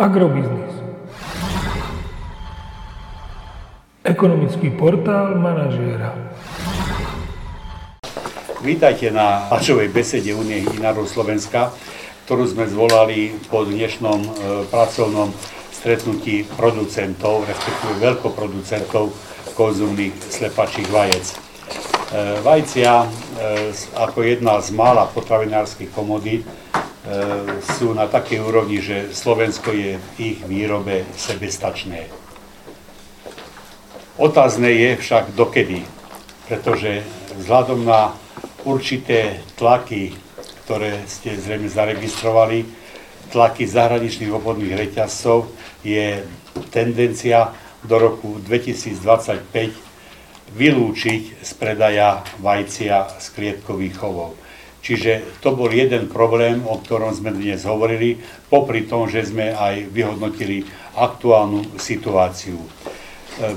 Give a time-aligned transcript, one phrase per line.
[0.00, 0.72] Agrobiznis.
[4.00, 6.16] Ekonomický portál manažéra.
[8.64, 11.68] Vítajte na tlačovej besede Unie hydinárov Slovenska,
[12.24, 14.28] ktorú sme zvolali po dnešnom e,
[14.72, 15.36] pracovnom
[15.68, 19.12] stretnutí producentov, respektíve veľkoproducentov
[19.52, 21.28] konzumných slepačích vajec.
[21.28, 21.36] E,
[22.40, 23.08] vajcia e,
[24.00, 26.48] ako jedna z mála potravinárskych komodít
[27.64, 32.12] sú na takej úrovni, že Slovensko je v ich výrobe sebestačné.
[34.20, 35.80] Otázne je však dokedy,
[36.44, 37.00] pretože
[37.40, 38.12] vzhľadom na
[38.68, 40.12] určité tlaky,
[40.68, 42.68] ktoré ste zrejme zaregistrovali,
[43.32, 45.48] tlaky zahraničných obchodných reťazcov,
[45.80, 46.20] je
[46.68, 54.36] tendencia do roku 2025 vylúčiť z predaja vajcia z klietkových chovov.
[54.80, 58.16] Čiže to bol jeden problém, o ktorom sme dnes hovorili,
[58.48, 60.64] popri tom, že sme aj vyhodnotili
[60.96, 62.56] aktuálnu situáciu.
[62.56, 62.68] E,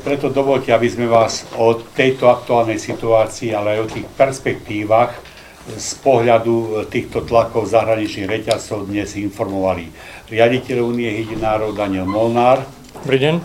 [0.03, 5.15] preto dovolte, aby sme vás o tejto aktuálnej situácii, ale aj o tých perspektívach
[5.63, 9.87] z pohľadu týchto tlakov zahraničných reťazcov dnes informovali.
[10.27, 12.67] Riaditeľ Unie hydinárov Daniel Molnár.
[12.99, 13.35] Dobrý deň.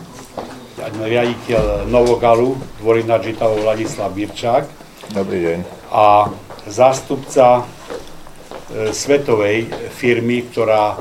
[0.99, 4.67] Riaditeľ Novogalu Dvorina Žitavov Ladislav Mirčák.
[5.15, 5.59] Dobrý deň.
[5.95, 6.27] A
[6.69, 10.97] zástupca e, svetovej firmy, ktorá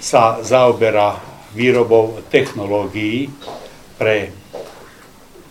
[0.00, 1.20] sa zaoberá
[1.56, 3.32] výrobou technológií
[3.96, 4.32] pre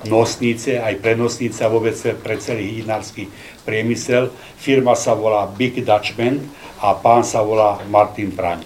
[0.06, 3.30] nosnice, aj pre nosnice a vôbec pre celý hydinársky
[3.66, 4.30] priemysel.
[4.58, 6.45] Firma sa volá Big Dutchman
[6.78, 8.62] a pán sa volá Martin Praň.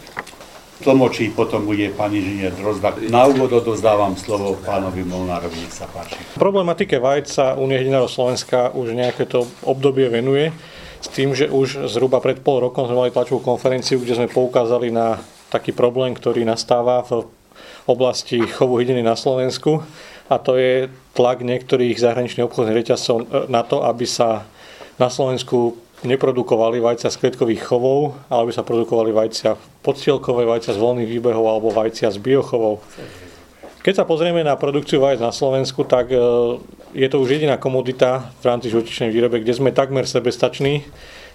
[0.79, 3.03] Tlmočí potom bude pán inžinier Drozdak.
[3.11, 6.15] Na úvod odozdávam slovo pánovi Molnárovi, nech sa páči.
[6.39, 10.55] Problematike vajca Unie hydinárov Slovenska už nejaké to obdobie venuje
[11.03, 14.87] s tým, že už zhruba pred pol rokom sme mali tlačovú konferenciu, kde sme poukázali
[14.87, 15.19] na
[15.51, 17.27] taký problém, ktorý nastáva v
[17.83, 19.83] oblasti chovu hydiny na Slovensku
[20.31, 24.45] a to je tlak niektorých zahraničných obchodných reťazcov na to, aby sa
[25.01, 30.79] na Slovensku neprodukovali vajcia z klietkových chovov, ale by sa produkovali vajcia podstielkové, vajcia z
[30.79, 32.79] voľných výbehov alebo vajcia z biochovov.
[33.79, 36.19] Keď sa pozrieme na produkciu vajec na Slovensku, tak e,
[36.91, 40.83] je to už jediná komodita v rámci živočišnej výrobe, kde sme takmer sebestační,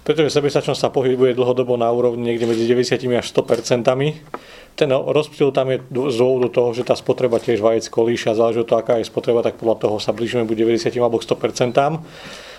[0.05, 3.81] pretože sebestačnosť sa pohybuje dlhodobo na úrovni niekde medzi 90 až 100%
[4.77, 8.69] Ten rozptyl tam je z dôvodu toho, že tá spotreba tiež vajec kolíša, záleží od
[8.69, 11.41] toho, aká je spotreba, tak podľa toho sa blížime buď 90 alebo 100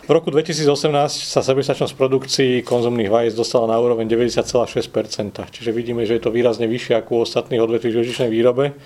[0.06, 0.70] v roku 2018
[1.10, 4.86] sa sebestačnosť produkcií konzumných vajec dostala na úroveň 90,6%
[5.50, 8.78] čiže vidíme, že je to výrazne vyššie ako u ostatných odvetví živočišnej výrobe.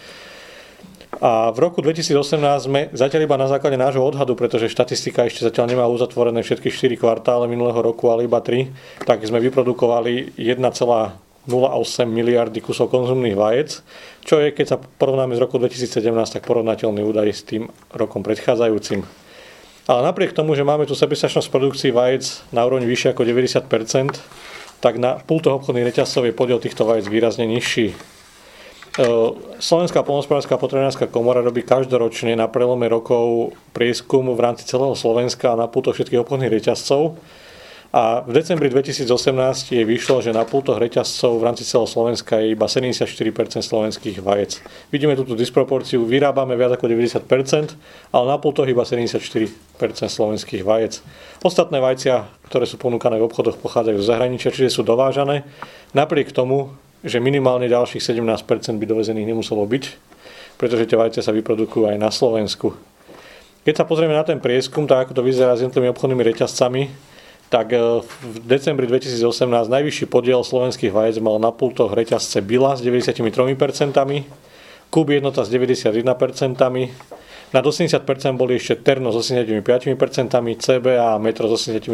[1.19, 5.75] A v roku 2018 sme zatiaľ iba na základe nášho odhadu, pretože štatistika ešte zatiaľ
[5.75, 11.51] nemá uzatvorené všetky 4 kvartále minulého roku, ale iba 3, tak sme vyprodukovali 1,08
[12.07, 13.83] miliardy kusov konzumných vajec,
[14.23, 15.99] čo je, keď sa porovnáme s roku 2017,
[16.39, 19.28] tak porovnateľný údaj s tým rokom predchádzajúcim.
[19.89, 24.21] Ale napriek tomu, že máme tu sebestačnosť produkcií vajec na úrovni vyššie ako 90%,
[24.85, 27.89] tak na pultoch obchodných reťazcov je podiel týchto vajec výrazne nižší.
[27.89, 27.95] E,
[29.57, 35.65] Slovenská polnospodárska potravinárska komora robí každoročne na prelome rokov prieskum v rámci celého Slovenska na
[35.65, 37.17] pultoch všetkých obchodných reťazcov
[37.89, 39.09] a v decembri 2018
[39.73, 43.17] je vyšlo, že na pultoch reťazcov v rámci celého Slovenska je iba 74%
[43.65, 44.61] slovenských vajec.
[44.93, 47.73] Vidíme túto disproporciu, vyrábame viac ako 90%,
[48.13, 49.49] ale na pultoch iba 74%
[50.05, 51.01] slovenských vajec.
[51.41, 55.49] Ostatné vajcia, ktoré sú ponúkané v obchodoch, pochádzajú z zahraničia, čiže sú dovážané.
[55.97, 56.69] Napriek tomu,
[57.01, 59.83] že minimálne ďalších 17% by dovezených nemuselo byť,
[60.61, 62.77] pretože tie vajcia sa vyprodukujú aj na Slovensku.
[63.65, 67.08] Keď sa pozrieme na ten prieskum, tak ako to vyzerá s jednotlivými obchodnými reťazcami,
[67.49, 69.25] tak e, v decembri 2018
[69.69, 73.25] najvyšší podiel slovenských vajec mal na pultoch reťazce Bila s 93%,
[74.89, 76.05] Kub jednota s 91%,
[77.49, 79.65] nad 80% boli ešte Terno s 85%,
[80.61, 81.89] CB a Metro s 83%.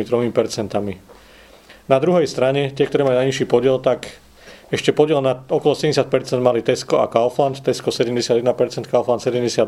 [1.85, 4.24] Na druhej strane, tie, ktoré majú najnižší podiel, tak
[4.73, 6.09] ešte podiel na okolo 70%
[6.41, 8.41] mali Tesco a Kaufland, Tesco 71%,
[8.89, 9.65] Kaufland 72%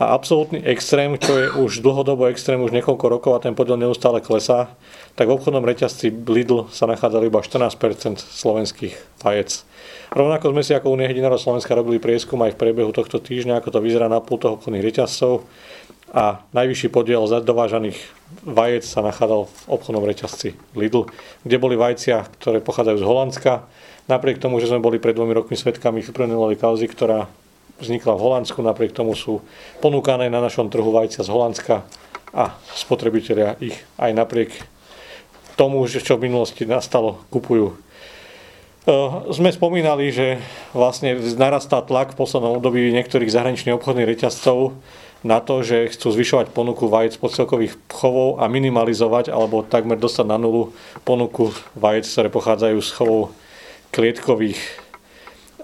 [0.00, 4.24] a absolútny extrém, čo je už dlhodobo extrém, už niekoľko rokov a ten podiel neustále
[4.24, 4.72] klesá,
[5.12, 9.60] tak v obchodnom reťazci Lidl sa nachádzali iba 14% slovenských vajec.
[10.16, 13.76] Rovnako sme si ako Unie hydinárov Slovenska robili prieskum aj v priebehu tohto týždňa, ako
[13.76, 15.44] to vyzerá na pultoch obchodných reťazcov
[16.10, 18.00] a najvyšší podiel dovážaných
[18.42, 21.12] vajec sa nachádzal v obchodnom reťazci Lidl,
[21.44, 23.52] kde boli vajcia, ktoré pochádzajú z Holandska.
[24.10, 27.30] Napriek tomu, že sme boli pred dvomi rokmi svetkami fipronilovej kauzy, ktorá
[27.78, 29.38] vznikla v Holandsku, napriek tomu sú
[29.78, 31.86] ponúkané na našom trhu vajcia z Holandska
[32.34, 34.50] a spotrebitelia ich aj napriek
[35.54, 37.78] tomu, že čo v minulosti nastalo, kupujú.
[39.30, 40.42] Sme spomínali, že
[40.74, 44.74] vlastne narastá tlak v poslednom období niektorých zahraničných obchodných reťazcov
[45.22, 50.40] na to, že chcú zvyšovať ponuku vajec podcelkových chovov a minimalizovať alebo takmer dostať na
[50.40, 50.74] nulu
[51.06, 53.22] ponuku vajec, ktoré pochádzajú z chovov
[53.90, 54.60] klietkových.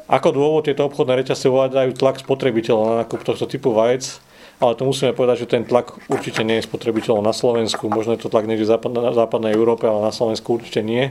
[0.06, 4.22] Ako dôvod tieto obchodné reťazce uvádzajú tlak spotrebiteľov na nákup tohto typu vajec,
[4.62, 7.90] ale to musíme povedať, že ten tlak určite nie je spotrebiteľov na Slovensku.
[7.90, 11.10] Možno je to tlak niekde v západnej Európe, ale na Slovensku určite nie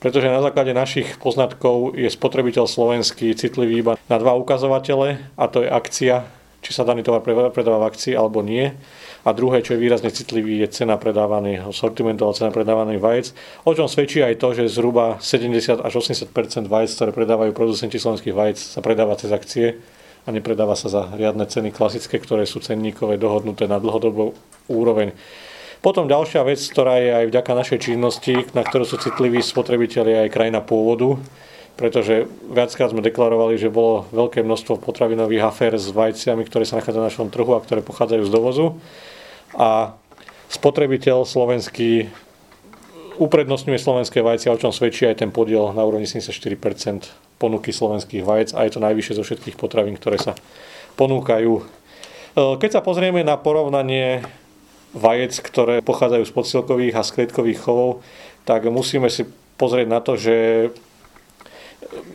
[0.00, 5.60] pretože na základe našich poznatkov je spotrebiteľ slovenský citlivý iba na dva ukazovatele, a to
[5.60, 6.24] je akcia,
[6.64, 8.72] či sa daný tovar predáva v akcii alebo nie.
[9.20, 13.26] A druhé, čo je výrazne citlivý, je cena predávaného sortimentu a cena predávaných vajec,
[13.68, 16.32] o čom svedčí aj to, že zhruba 70 až 80%
[16.66, 19.76] vajec, ktoré predávajú producenti slovenských vajec, sa predáva cez akcie
[20.24, 24.32] a nepredáva sa za riadne ceny klasické, ktoré sú cenníkové dohodnuté na dlhodobú
[24.72, 25.12] úroveň.
[25.80, 30.32] Potom ďalšia vec, ktorá je aj vďaka našej činnosti, na ktorú sú citliví spotrebitelia, aj
[30.32, 31.16] krajina pôvodu,
[31.80, 37.00] pretože viackrát sme deklarovali, že bolo veľké množstvo potravinových afér s vajciami, ktoré sa nachádzajú
[37.00, 38.76] na našom trhu a ktoré pochádzajú z dovozu.
[39.56, 39.94] A
[40.50, 42.10] spotrebiteľ slovenský
[43.20, 48.52] uprednostňuje slovenské vajcia, o čom svedčí aj ten podiel na úrovni 74% ponuky slovenských vajec
[48.56, 50.32] a je to najvyššie zo všetkých potravín, ktoré sa
[50.96, 51.64] ponúkajú.
[52.36, 54.24] Keď sa pozrieme na porovnanie
[54.96, 58.02] vajec, ktoré pochádzajú z podsilkových a sklietkových chovov,
[58.48, 59.28] tak musíme si
[59.60, 60.36] pozrieť na to, že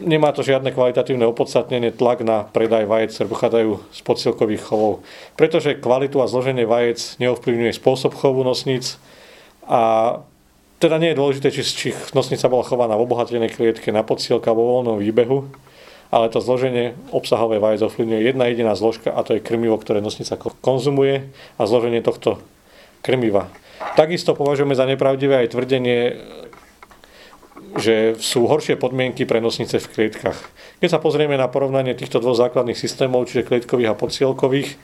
[0.02, 5.02] nemá to žiadne kvalitatívne opodstatnenie tlak na predaj vajec, pochádzajú z podsilkových chovov.
[5.36, 9.02] Pretože kvalitu a zloženie vajec neovplyvňuje spôsob chovu nosníc
[9.66, 10.22] a
[10.78, 14.78] teda nie je dôležité, či, či nosnica bola chovaná v obohatenej klietke na podsielka vo
[14.80, 15.50] voľnom výbehu,
[16.14, 20.38] ale to zloženie obsahové vajec ovplyvňuje jedna jediná zložka a to je krmivo, ktoré nosnica
[20.62, 22.44] konzumuje a zloženie tohto
[23.02, 23.50] krmiva.
[23.96, 25.98] Takisto považujeme za nepravdivé aj tvrdenie,
[27.76, 30.40] že sú horšie podmienky pre nosnice v klietkach.
[30.80, 34.80] Keď sa pozrieme na porovnanie týchto dvoch základných systémov, čiže klietkových a podsielkových,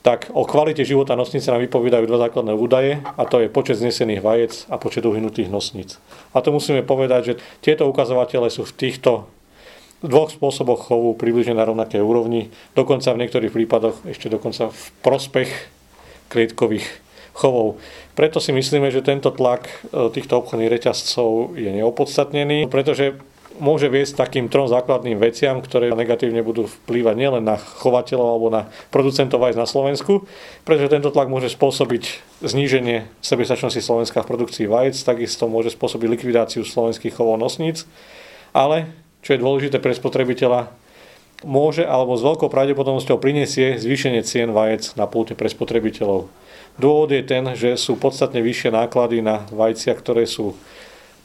[0.00, 4.24] tak o kvalite života nosnice nám vypovedajú dva základné údaje, a to je počet znesených
[4.24, 6.00] vajec a počet uhynutých nosníc.
[6.32, 9.28] A to musíme povedať, že tieto ukazovatele sú v týchto
[10.00, 15.50] dvoch spôsoboch chovu približne na rovnaké úrovni, dokonca v niektorých prípadoch ešte dokonca v prospech
[16.32, 16.88] klietkových
[17.40, 17.80] chovov.
[18.12, 23.16] Preto si myslíme, že tento tlak e, týchto obchodných reťazcov je neopodstatnený, pretože
[23.60, 28.62] môže viesť takým trom základným veciam, ktoré negatívne budú vplývať nielen na chovateľov alebo na
[28.88, 30.24] producentov aj na Slovensku,
[30.64, 36.64] pretože tento tlak môže spôsobiť zníženie sebestačnosti Slovenska v produkcii vajec, takisto môže spôsobiť likvidáciu
[36.64, 37.84] slovenských chovov nosníc,
[38.56, 38.88] ale,
[39.20, 40.72] čo je dôležité pre spotrebiteľa,
[41.44, 46.28] môže alebo s veľkou pravdepodobnosťou prinesie zvýšenie cien vajec na pulte pre spotrebiteľov.
[46.80, 50.56] Dôvod je ten, že sú podstatne vyššie náklady na vajcia, ktoré sú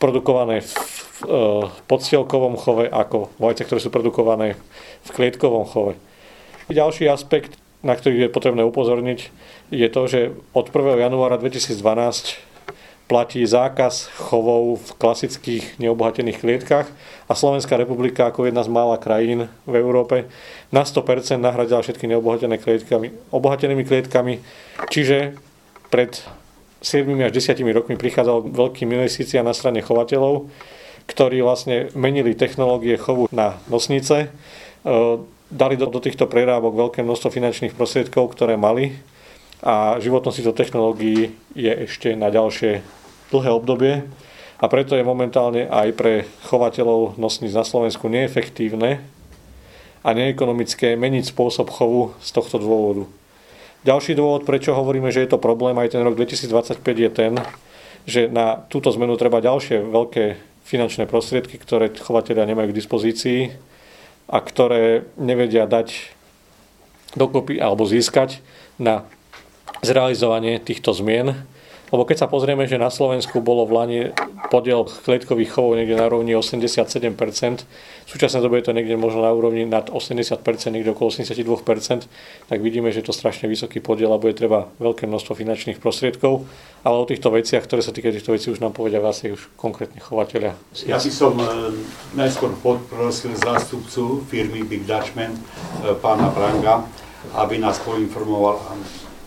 [0.04, 1.32] produkované v e,
[1.88, 4.60] podstielkovom chove ako vajcia, ktoré sú produkované
[5.08, 5.96] v klietkovom chove.
[6.68, 9.32] Ďalší aspekt, na ktorý je potrebné upozorniť,
[9.72, 10.20] je to, že
[10.52, 11.00] od 1.
[11.08, 11.80] januára 2012
[13.06, 16.90] platí zákaz chovov v klasických neobohatených klietkach
[17.30, 20.26] a Slovenská republika ako jedna z mála krajín v Európe
[20.74, 24.42] na 100% nahradila všetky neobohatené klietkami, obohatenými klietkami,
[24.90, 25.38] čiže
[25.96, 26.12] pred
[26.84, 30.52] 7 až 10 rokmi prichádzal veľký investícia na strane chovateľov,
[31.08, 34.30] ktorí vlastne menili technológie chovu na nosnice, e,
[35.48, 39.00] dali do, do týchto prerábok veľké množstvo finančných prostriedkov, ktoré mali
[39.64, 42.84] a životnosť týchto technológií je ešte na ďalšie
[43.32, 44.04] dlhé obdobie
[44.60, 49.00] a preto je momentálne aj pre chovateľov nosníc na Slovensku neefektívne
[50.04, 53.08] a neekonomické meniť spôsob chovu z tohto dôvodu.
[53.86, 57.38] Ďalší dôvod, prečo hovoríme, že je to problém aj ten rok 2025 je ten,
[58.10, 63.40] že na túto zmenu treba ďalšie veľké finančné prostriedky, ktoré chovateľia nemajú k dispozícii
[64.26, 66.18] a ktoré nevedia dať
[67.14, 68.42] dokopy alebo získať
[68.82, 69.06] na
[69.86, 71.46] zrealizovanie týchto zmien.
[71.96, 74.00] Lebo keď sa pozrieme, že na Slovensku bolo v Lani
[74.52, 79.32] podiel klietkových chovov niekde na úrovni 87%, v súčasnej dobe je to niekde možno na
[79.32, 80.44] úrovni nad 80%,
[80.76, 82.12] niekde okolo 82%,
[82.52, 86.44] tak vidíme, že je to strašne vysoký podiel a bude treba veľké množstvo finančných prostriedkov,
[86.84, 90.04] ale o týchto veciach, ktoré sa týkajú týchto vecí, už nám povedia vlastne už konkrétne
[90.04, 90.52] chovateľia.
[90.84, 91.48] Ja by som e,
[92.20, 95.40] najskôr poprosil zástupcu firmy Big Dutchman, e,
[96.04, 96.84] pána Branga,
[97.40, 98.60] aby nás poinformoval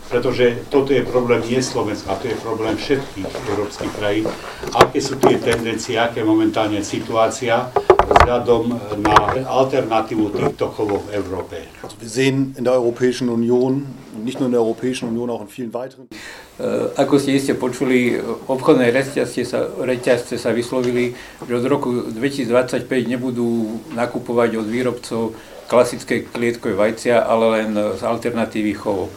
[0.08, 4.24] pretože toto je problém nie Slovenska, to je problém všetkých európskych krajín.
[4.72, 7.68] Aké sú tie tendencie, aké momentálne situácia,
[8.08, 8.72] vzhľadom
[9.04, 11.56] na alternatívu týchto chovov v Európe.
[11.84, 13.84] Also wir sehen in der Europäischen Union,
[14.24, 16.08] nicht nur in der Europäischen Union, auch in vielen weiteren.
[16.56, 16.64] E,
[16.96, 18.16] ako ste iste počuli,
[18.48, 21.12] obchodné reťazce sa, reťazce sa vyslovili,
[21.44, 25.22] že od roku 2025 nebudú nakupovať od výrobcov
[25.68, 29.12] klasické klietkové vajcia, ale len z alternatívy chovov.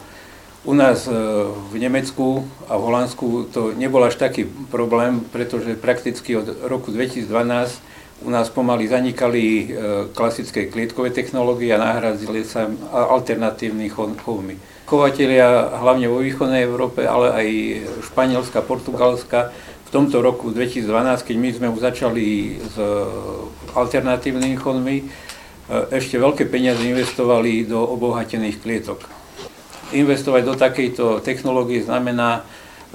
[0.62, 1.12] U nás e,
[1.70, 7.26] v Nemecku a v Holandsku to nebol až taký problém, pretože prakticky od roku 2012
[8.22, 9.64] u nás pomaly zanikali e,
[10.14, 13.90] klasické klietkové technológie a nahrazili sa alternatívnymi
[14.22, 14.54] chovmi.
[14.86, 17.48] Chovatelia hlavne vo východnej Európe, ale aj
[18.14, 19.50] Španielska, Portugalska
[19.82, 22.26] v tomto roku 2012, keď my sme už začali
[22.62, 22.78] s
[23.74, 25.04] alternatívnymi chovmi, e,
[25.90, 29.21] ešte veľké peniaze investovali do obohatených klietok.
[29.92, 32.48] Investovať do takejto technológie znamená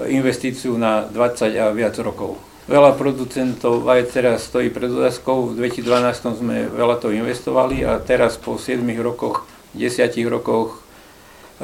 [0.05, 2.37] investíciu na 20 a viac rokov.
[2.67, 5.55] Veľa producentov aj teraz stojí pred otázkou.
[5.55, 10.83] V 2012 sme veľa to investovali a teraz po 7 rokoch, 10 rokoch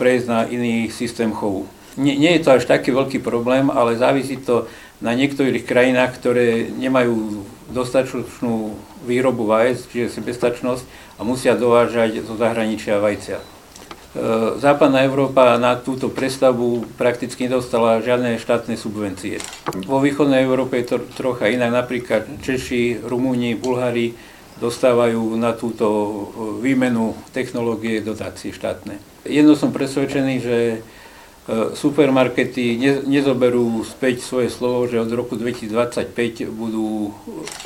[0.00, 1.68] prejsť na iný systém chovu.
[2.00, 4.64] Nie, nie je to až taký veľký problém, ale závisí to
[5.04, 8.72] na niektorých krajinách, ktoré nemajú dostatočnú
[9.04, 13.60] výrobu vajec, čiže sebestačnosť a musia dovážať zo zahraničia vajcia.
[14.11, 19.38] E, západná Európa na túto prestavbu prakticky nedostala žiadne štátne subvencie.
[19.87, 24.19] Vo východnej Európe je to trocha inak, napríklad Češi, Rumúni, Bulhári
[24.59, 26.12] dostávajú na túto e,
[26.59, 28.99] výmenu technológie dotácie štátne.
[29.23, 30.57] Jedno som presvedčený, že
[31.75, 37.11] supermarkety nezoberú späť svoje slovo, že od roku 2025 budú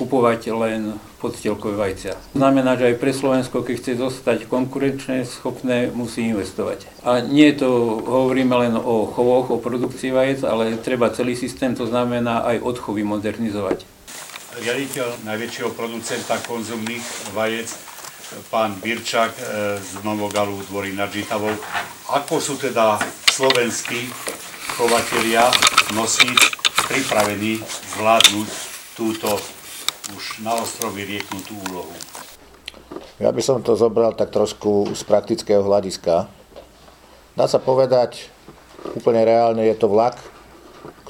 [0.01, 2.13] kupovať len podstielkové vajcia.
[2.37, 6.85] Znamená, že aj pre Slovensko, keď chce zostať konkurenčné, schopné, musí investovať.
[7.05, 11.89] A nie to hovoríme len o chovoch, o produkcii vajec, ale treba celý systém, to
[11.89, 13.85] znamená aj odchovy modernizovať.
[14.55, 17.94] Riaditeľ najväčšieho producenta konzumných vajec
[18.51, 19.43] pán Birčak e,
[19.81, 21.53] z Novogalu dvorí nad Žitavou.
[22.13, 22.99] Ako sú teda
[23.31, 24.11] slovenskí
[24.77, 25.49] chovatelia
[25.95, 26.37] nosíc
[26.89, 27.63] pripravení
[27.97, 28.49] zvládnuť
[28.97, 29.39] túto
[30.13, 31.95] už na ostrovi rieknutú úlohu?
[33.23, 36.27] Ja by som to zobral tak trošku z praktického hľadiska.
[37.35, 38.31] Dá sa povedať,
[38.95, 40.19] úplne reálne je to vlak,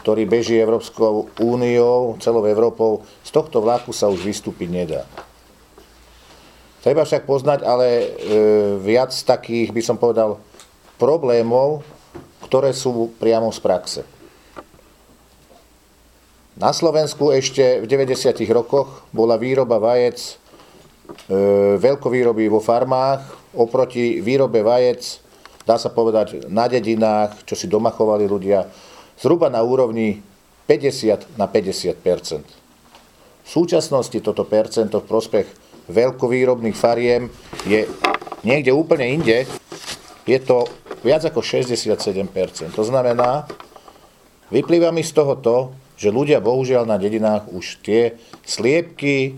[0.04, 3.08] ktorý beží Európskou úniou, celou Európou.
[3.24, 5.02] Z tohto vlaku sa už vystúpiť nedá.
[6.84, 8.06] Treba však poznať ale e,
[8.76, 10.36] viac takých, by som povedal,
[11.00, 11.80] problémov,
[12.44, 14.00] ktoré sú priamo z praxe.
[16.60, 18.36] Na Slovensku ešte v 90.
[18.52, 20.32] rokoch bola výroba vajec e,
[21.80, 25.24] veľkovýroby vo farmách oproti výrobe vajec,
[25.64, 28.68] dá sa povedať, na dedinách, čo si doma chovali ľudia,
[29.16, 30.20] zhruba na úrovni
[30.68, 37.28] 50 na 50 V súčasnosti toto percento v prospech veľkovýrobných fariem
[37.68, 37.84] je
[38.44, 39.48] niekde úplne inde,
[40.24, 40.68] je to
[41.04, 42.72] viac ako 67%.
[42.72, 43.44] To znamená,
[44.48, 45.56] vyplýva mi z toho to,
[45.94, 49.36] že ľudia bohužiaľ na dedinách už tie sliepky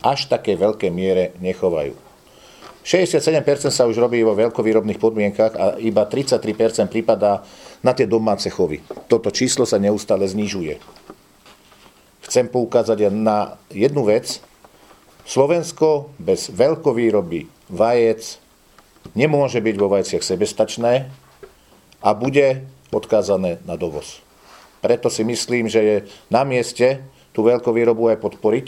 [0.00, 2.08] až také veľké miere nechovajú.
[2.88, 7.44] 67% sa už robí vo veľkovýrobných podmienkach a iba 33% prípada
[7.84, 8.80] na tie domáce chovy.
[9.10, 10.80] Toto číslo sa neustále znižuje.
[12.24, 14.40] Chcem poukázať na jednu vec,
[15.28, 18.40] Slovensko bez veľkovýroby vajec
[19.12, 21.04] nemôže byť vo vajciach sebestačné
[22.00, 24.24] a bude odkázané na dovoz.
[24.80, 25.96] Preto si myslím, že je
[26.32, 27.04] na mieste
[27.36, 28.66] tú veľkovýrobu aj podporiť,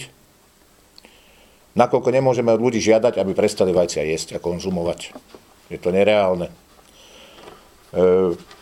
[1.80, 5.16] nakoľko nemôžeme od ľudí žiadať, aby prestali vajcia jesť a konzumovať.
[5.72, 6.52] Je to nereálne.
[6.52, 6.54] E,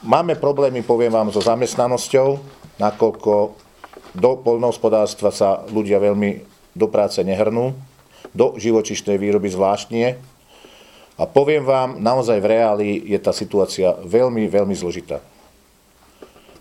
[0.07, 2.39] máme problémy, poviem vám, so zamestnanosťou,
[2.79, 3.59] nakoľko
[4.15, 6.47] do poľnohospodárstva sa ľudia veľmi
[6.79, 7.88] do práce nehrnú
[8.35, 10.17] do živočišnej výroby zvláštne.
[11.19, 15.19] A poviem vám, naozaj v reáli je tá situácia veľmi, veľmi zložitá.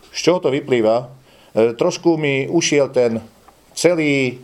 [0.10, 1.06] Z čoho to vyplýva?
[1.54, 3.22] E, trošku mi ušiel ten
[3.78, 4.42] celý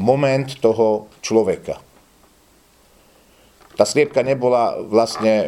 [0.00, 1.76] moment toho človeka.
[3.76, 5.44] Tá sliepka nebola vlastne e,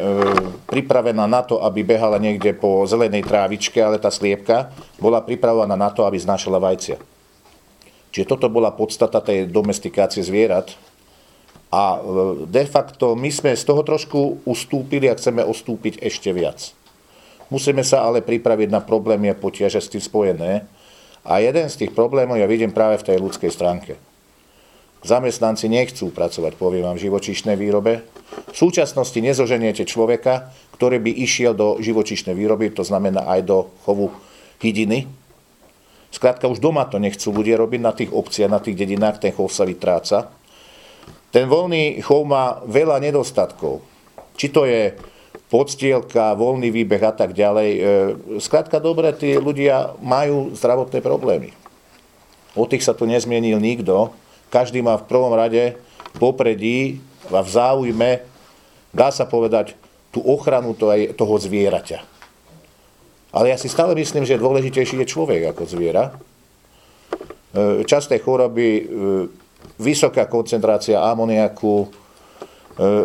[0.69, 4.69] pripravená na to, aby behala niekde po zelenej trávičke, ale tá sliepka
[5.01, 7.12] bola pripravená na to, aby znášala vajcia.
[8.13, 10.77] Čiže toto bola podstata tej domestikácie zvierat.
[11.73, 11.99] A e,
[12.45, 16.77] de facto my sme z toho trošku ustúpili a chceme ustúpiť ešte viac.
[17.49, 20.69] Musíme sa ale pripraviť na problémy a potiaže s tým spojené.
[21.25, 23.97] A jeden z tých problémov ja vidím práve v tej ľudskej stránke.
[25.03, 28.05] Zamestnanci nechcú pracovať, poviem vám, v živočíšnej výrobe.
[28.53, 34.15] V súčasnosti nezoženiete človeka, ktorý by išiel do živočíšnej výroby, to znamená aj do chovu
[34.63, 35.09] hydiny,
[36.13, 39.49] Skrátka už doma to nechcú ľudia robiť na tých obciach, na tých dedinách, ten chov
[39.49, 40.29] sa vytráca.
[41.33, 43.81] Ten voľný chov má veľa nedostatkov.
[44.37, 44.93] Či to je
[45.49, 47.69] podstielka, voľný výbeh a tak ďalej.
[47.73, 47.79] E,
[48.37, 51.49] skrátka dobre, tí ľudia majú zdravotné problémy.
[52.53, 54.13] O tých sa tu nezmienil nikto.
[54.53, 55.73] Každý má v prvom rade
[56.21, 57.01] popredí
[57.33, 58.11] a v záujme,
[58.93, 59.73] dá sa povedať,
[60.13, 60.77] tú ochranu
[61.17, 62.12] toho zvieraťa.
[63.33, 66.13] Ale ja si stále myslím, že dôležitejší je človek ako zviera.
[66.13, 68.83] E, časté choroby, e,
[69.81, 71.87] vysoká koncentrácia amoniaku, e,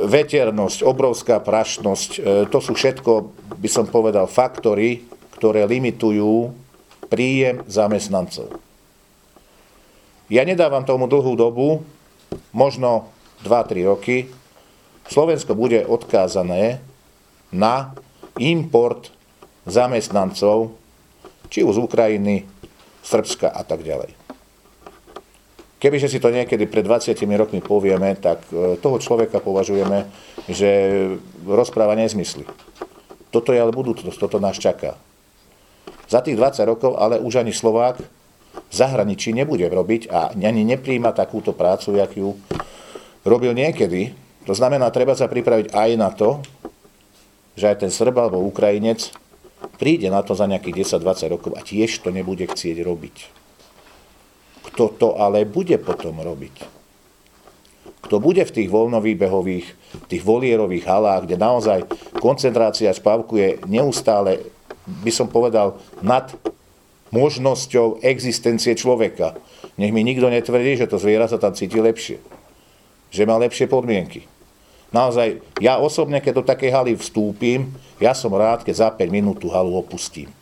[0.05, 2.11] veternosť, obrovská prašnosť,
[2.53, 3.13] to sú všetko,
[3.57, 5.09] by som povedal, faktory,
[5.41, 6.53] ktoré limitujú
[7.09, 8.53] príjem zamestnancov.
[10.29, 11.81] Ja nedávam tomu dlhú dobu,
[12.53, 13.09] možno
[13.49, 14.29] 2-3 roky,
[15.09, 16.85] Slovensko bude odkázané
[17.49, 17.97] na
[18.37, 19.09] import
[19.73, 20.75] zamestnancov,
[21.49, 22.37] či už z Ukrajiny,
[23.05, 24.13] Srbska a tak ďalej.
[25.79, 30.11] Kebyže si to niekedy pred 20 rokmi povieme, tak e, toho človeka považujeme,
[30.51, 30.71] že
[31.47, 32.43] rozpráva nezmysly.
[33.31, 34.99] Toto je ale budúcnosť, toto nás čaká.
[36.11, 41.15] Za tých 20 rokov ale už ani Slovák v zahraničí nebude robiť a ani nepríjma
[41.15, 42.35] takúto prácu, jak ju
[43.23, 44.19] robil niekedy.
[44.51, 46.43] To znamená, treba sa pripraviť aj na to,
[47.55, 49.15] že aj ten Srb alebo Ukrajinec
[49.79, 53.17] príde na to za nejakých 10-20 rokov a tiež to nebude chcieť robiť.
[54.73, 56.79] Kto to ale bude potom robiť?
[57.99, 59.67] Kto bude v tých voľnovýbehových,
[60.07, 61.79] tých volierových halách, kde naozaj
[62.23, 64.49] koncentrácia spávku je neustále,
[65.03, 66.31] by som povedal, nad
[67.11, 69.37] možnosťou existencie človeka.
[69.81, 72.21] Nech mi nikto netvrdí, že to zviera sa tam cíti lepšie.
[73.11, 74.29] Že má lepšie podmienky.
[74.89, 77.69] Naozaj, ja osobne, keď do takej haly vstúpim,
[78.01, 80.33] ja som rád, keď za 5 minút tú halu opustím.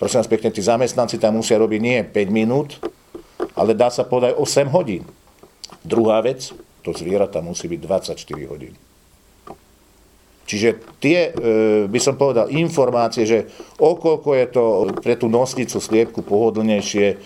[0.00, 2.80] Prosím vás pekne, tí zamestnanci tam musia robiť nie 5 minút,
[3.52, 5.04] ale dá sa povedať 8 hodín.
[5.84, 8.16] Druhá vec, to zviera tam musí byť 24
[8.48, 8.72] hodín.
[10.48, 13.46] Čiže tie, e, by som povedal, informácie, že
[13.78, 14.64] okolko je to
[14.98, 17.20] pre tú nosnicu sliepku pohodlnejšie,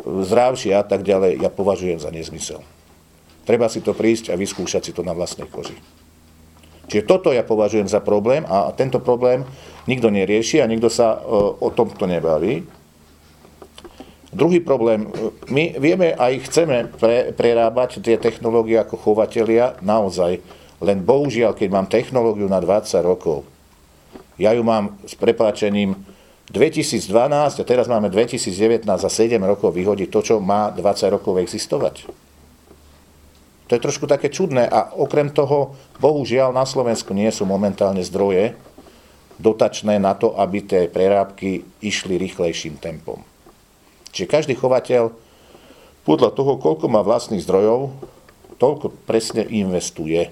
[0.00, 2.64] zdravšie a tak ďalej, ja považujem za nezmysel.
[3.44, 5.76] Treba si to prísť a vyskúšať si to na vlastnej koži.
[6.88, 9.44] Čiže toto ja považujem za problém a tento problém
[9.88, 11.18] nikto nerieši a nikto sa e,
[11.60, 12.64] o tomto nebaví.
[14.34, 15.06] Druhý problém,
[15.46, 20.42] my vieme aj chceme pre, prerábať tie technológie ako chovatelia naozaj,
[20.82, 23.46] len bohužiaľ, keď mám technológiu na 20 rokov,
[24.34, 25.94] ja ju mám s prepáčením
[26.50, 32.23] 2012 a teraz máme 2019 za 7 rokov vyhodiť to, čo má 20 rokov existovať.
[33.68, 38.52] To je trošku také čudné a okrem toho, bohužiaľ na Slovensku nie sú momentálne zdroje
[39.40, 43.24] dotačné na to, aby tie prerábky išli rýchlejším tempom.
[44.14, 45.10] Čiže každý chovateľ
[46.04, 47.90] podľa toho, koľko má vlastných zdrojov,
[48.60, 50.30] toľko presne investuje.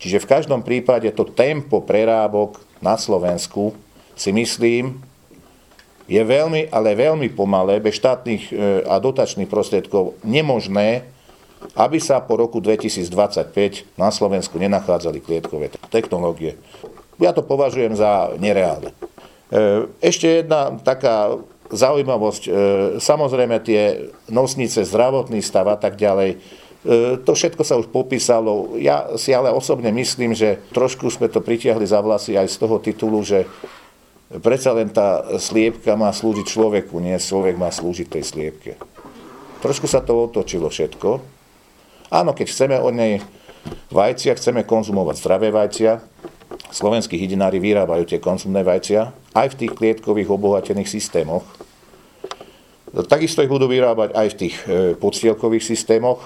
[0.00, 3.74] Čiže v každom prípade to tempo prerábok na Slovensku
[4.14, 5.02] si myslím,
[6.06, 11.02] je veľmi, ale veľmi pomalé, bez štátnych e, a dotačných prostriedkov nemožné
[11.74, 16.54] aby sa po roku 2025 na Slovensku nenachádzali klietkové technológie.
[17.16, 18.92] Ja to považujem za nereálne.
[19.48, 21.40] E, ešte jedna taká
[21.72, 22.42] zaujímavosť.
[22.46, 22.50] E,
[23.00, 26.38] samozrejme tie nosnice, zdravotný stav a tak ďalej, e,
[27.24, 28.76] to všetko sa už popísalo.
[28.76, 32.76] Ja si ale osobne myslím, že trošku sme to pritiahli za vlasy aj z toho
[32.78, 33.48] titulu, že
[34.42, 38.72] predsa len tá sliepka má slúžiť človeku, nie človek má slúžiť tej sliepke.
[39.64, 41.35] Trošku sa to otočilo všetko.
[42.10, 43.18] Áno, keď chceme od nej
[43.90, 45.98] vajcia, chceme konzumovať zdravé vajcia,
[46.70, 51.42] slovenskí hydinári vyrábajú tie konzumné vajcia aj v tých klietkových obohatených systémoch.
[53.10, 56.22] Takisto ich budú vyrábať aj v tých e, podstielkových systémoch.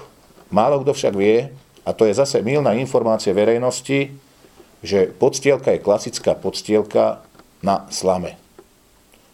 [0.53, 4.13] Málo kto však vie, a to je zase milná informácia verejnosti,
[4.85, 7.25] že podstielka je klasická podstielka
[7.65, 8.37] na slame.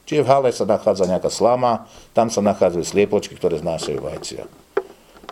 [0.07, 1.83] Čiže v hale sa nachádza nejaká slama,
[2.15, 4.47] tam sa nachádzajú sliepočky, ktoré znášajú vajcia.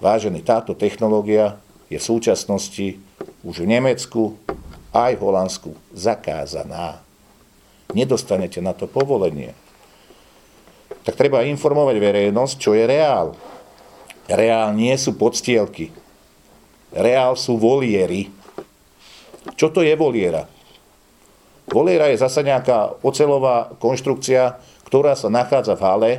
[0.03, 1.55] Vážený, táto technológia
[1.87, 2.99] je v súčasnosti
[3.47, 4.35] už v Nemecku
[4.91, 6.99] aj v Holandsku zakázaná.
[7.95, 9.55] Nedostanete na to povolenie.
[11.05, 13.37] Tak treba informovať verejnosť, čo je reál.
[14.25, 15.93] Reál nie sú podstielky.
[16.91, 18.33] Reál sú voliery.
[19.53, 20.49] Čo to je voliera?
[21.69, 24.57] Voliera je zase nejaká ocelová konštrukcia,
[24.89, 26.11] ktorá sa nachádza v hale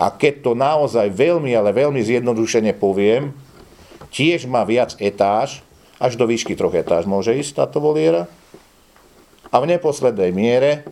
[0.00, 3.36] a keď to naozaj veľmi, ale veľmi zjednodušene poviem,
[4.08, 5.60] tiež má viac etáž,
[6.00, 8.24] až do výšky troch etáž môže ísť táto voliera.
[9.52, 10.88] A v neposlednej miere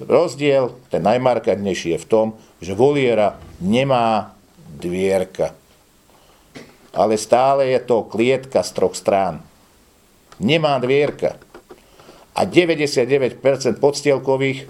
[0.00, 4.32] Rozdiel, ten najmarkantnejší je v tom, že voliera nemá
[4.80, 5.52] dvierka.
[6.96, 9.44] Ale stále je to klietka z troch strán.
[10.40, 11.36] Nemá dvierka.
[12.32, 13.36] A 99%
[13.76, 14.64] podstielkových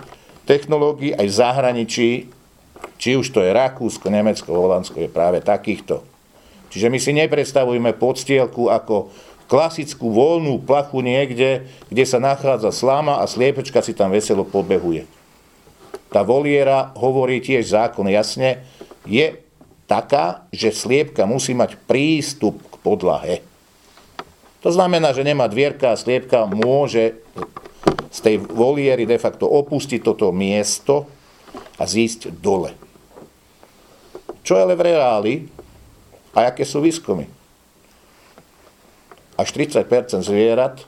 [0.50, 2.10] technológií aj v zahraničí,
[3.00, 6.04] či už to je Rakúsko, Nemecko, Holandsko, je práve takýchto.
[6.68, 9.08] Čiže my si nepredstavujeme podstielku ako
[9.48, 15.08] klasickú voľnú plachu niekde, kde sa nachádza slama a sliepečka si tam veselo pobehuje.
[16.12, 18.62] Tá voliera hovorí tiež zákon jasne,
[19.08, 19.34] je
[19.90, 23.36] taká, že sliepka musí mať prístup k podlahe.
[24.60, 27.18] To znamená, že nemá dvierka a sliepka môže
[28.12, 31.08] z tej voliery de facto opustiť toto miesto
[31.80, 32.89] a zísť dole.
[34.50, 35.34] Čo je ale v reáli
[36.34, 37.30] a aké sú výskumy?
[39.38, 40.82] Až 30% zvierat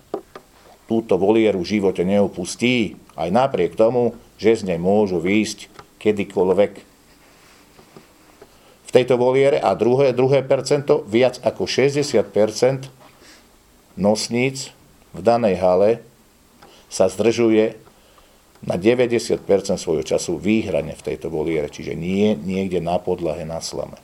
[0.90, 5.70] túto volieru v živote neopustí, aj napriek tomu, že z nej môžu výjsť
[6.02, 6.90] kedykoľvek
[8.92, 12.92] tejto voliere a druhé, druhé percento, viac ako 60%
[13.96, 14.74] nosníc
[15.16, 15.90] v danej hale
[16.92, 17.81] sa zdržuje
[18.62, 19.42] na 90%
[19.74, 23.98] svojho času výhrane v tejto voliere, čiže nie niekde na podlahe na slame.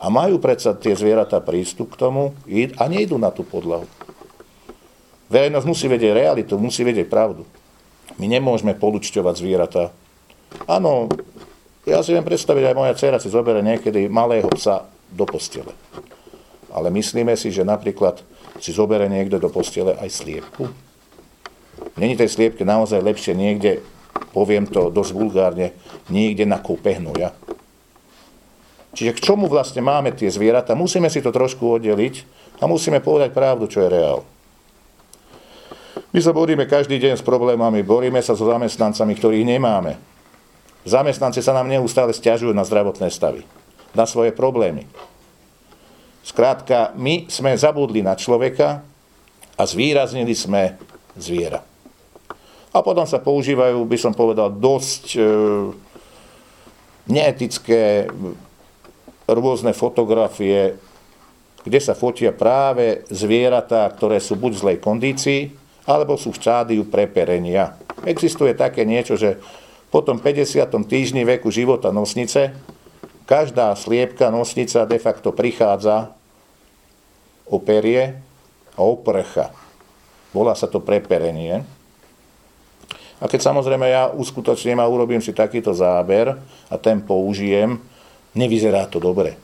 [0.00, 2.36] A majú predsa tie zvieratá prístup k tomu
[2.76, 3.88] a nejdú na tú podlahu.
[5.32, 7.48] Verejnosť musí vedieť realitu, musí vedieť pravdu.
[8.20, 9.90] My nemôžeme polučťovať zvieratá.
[10.68, 11.08] Áno,
[11.88, 15.72] ja si viem predstaviť, aj moja dcera si zoberie niekedy malého psa do postele.
[16.72, 18.20] Ale myslíme si, že napríklad
[18.60, 20.68] si zoberie niekto do postele aj sliepku.
[21.94, 23.84] Není tej sliepke naozaj lepšie niekde,
[24.34, 25.76] poviem to dosť vulgárne,
[26.10, 27.36] niekde na kúpe hnuja.
[28.94, 30.78] Čiže k čomu vlastne máme tie zvieratá?
[30.78, 32.14] Musíme si to trošku oddeliť
[32.62, 34.22] a musíme povedať pravdu, čo je reál.
[36.14, 39.98] My sa boríme každý deň s problémami, boríme sa so zamestnancami, ktorých nemáme.
[40.86, 43.42] Zamestnanci sa nám neustále stiažujú na zdravotné stavy,
[43.98, 44.86] na svoje problémy.
[46.22, 48.86] Skrátka, my sme zabudli na človeka
[49.58, 50.78] a zvýraznili sme
[51.18, 51.73] zviera.
[52.74, 55.20] A potom sa používajú, by som povedal, dosť e,
[57.06, 58.10] neetické
[59.30, 60.74] rôzne fotografie,
[61.62, 65.40] kde sa fotia práve zvieratá, ktoré sú buď v zlej kondícii,
[65.86, 67.78] alebo sú v štádiu preperenia.
[68.04, 69.38] Existuje také niečo, že
[69.94, 70.66] po tom 50.
[70.90, 72.52] týždni veku života nosnice
[73.24, 76.12] každá sliepka nosnica de facto prichádza
[77.48, 78.18] o perie
[78.74, 79.54] a o prcha.
[80.34, 81.62] Volá sa to preperenie.
[83.24, 86.36] A keď samozrejme ja uskutočním a urobím si takýto záber
[86.68, 87.80] a ten použijem,
[88.36, 89.40] nevyzerá to dobre.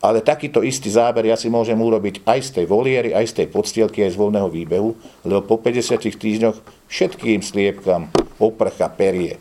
[0.00, 3.46] Ale takýto istý záber ja si môžem urobiť aj z tej voliery, aj z tej
[3.52, 4.96] podstielky, aj z voľného výbehu,
[5.28, 6.56] lebo po 50 týždňoch
[6.88, 8.08] všetkým sliepkam
[8.40, 9.36] oprcha perie.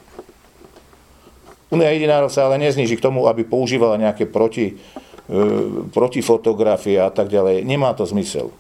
[1.72, 5.40] Unia jedinárov sa ale nezniží k tomu, aby používala nejaké proti, e,
[5.96, 7.64] protifotografie a tak ďalej.
[7.64, 8.52] Nemá to zmysel.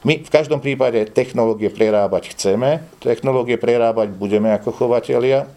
[0.00, 5.48] My v každom prípade technológie prerábať chceme, technológie prerábať budeme ako chovatelia,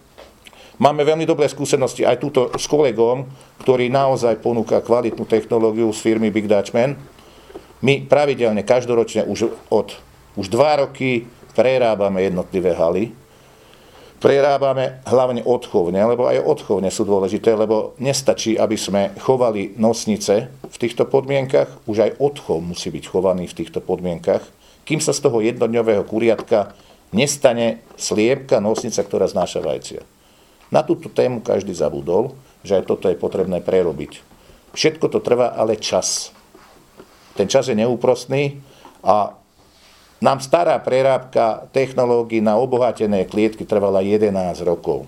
[0.82, 3.29] Máme veľmi dobré skúsenosti aj túto s kolegom,
[3.62, 6.97] ktorý naozaj ponúka kvalitnú technológiu z firmy Big Dutchman.
[7.86, 9.93] My pravidelne, každoročne už od
[10.34, 13.13] už dva roky prerábame jednotlivé haly.
[14.23, 20.77] Prerábame hlavne odchovne, lebo aj odchovne sú dôležité, lebo nestačí, aby sme chovali nosnice v
[20.79, 24.47] týchto podmienkach, už aj odchov musí byť chovaný v týchto podmienkach,
[24.88, 26.71] kým sa z toho jednodňového kuriatka
[27.12, 30.01] nestane sliepka nosnica, ktorá znáša vajcia.
[30.71, 32.31] Na túto tému každý zabudol,
[32.63, 34.23] že aj toto je potrebné prerobiť.
[34.71, 36.31] Všetko to trvá ale čas.
[37.36, 38.63] Ten čas je neúprostný
[39.03, 39.36] a
[40.23, 44.31] nám stará prerábka technológií na obohatené klietky trvala 11
[44.63, 45.03] rokov.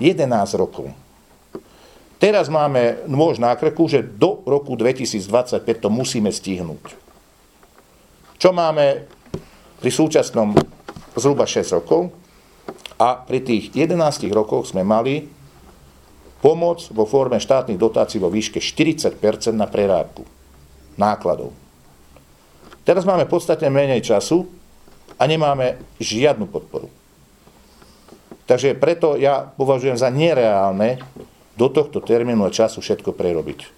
[0.00, 0.24] 11
[0.56, 0.88] rokov.
[2.16, 6.96] Teraz máme nôž na krku, že do roku 2025 to musíme stihnúť.
[8.40, 9.04] Čo máme
[9.84, 10.56] pri súčasnom
[11.12, 12.08] zhruba 6 rokov?
[12.96, 15.28] A pri tých 11 rokoch sme mali
[16.40, 19.20] pomoc vo forme štátnych dotácií vo výške 40%
[19.52, 20.24] na prerábku
[20.96, 21.65] nákladov.
[22.86, 24.46] Teraz máme podstatne menej času
[25.18, 26.86] a nemáme žiadnu podporu.
[28.46, 31.02] Takže preto ja považujem za nereálne
[31.58, 33.74] do tohto termínu a času všetko prerobiť.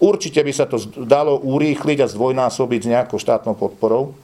[0.00, 4.16] Určite by sa to dalo urýchliť a zdvojnásobiť s nejakou štátnou podporou,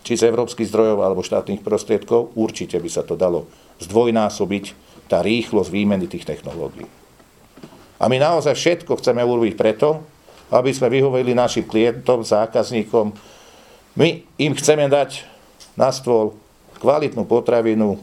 [0.00, 3.44] či z európskych zdrojov alebo štátnych prostriedkov, určite by sa to dalo
[3.84, 4.64] zdvojnásobiť
[5.12, 6.88] tá rýchlosť výmeny tých technológií.
[8.00, 10.15] A my naozaj všetko chceme urobiť preto,
[10.50, 13.14] aby sme vyhoveli našim klientom, zákazníkom.
[13.98, 15.26] My im chceme dať
[15.74, 16.36] na stôl
[16.78, 17.98] kvalitnú potravinu,